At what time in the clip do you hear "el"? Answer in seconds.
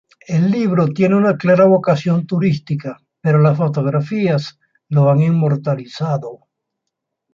0.27-0.49